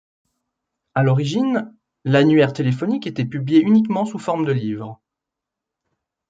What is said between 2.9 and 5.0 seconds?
était publié uniquement sous forme de livre.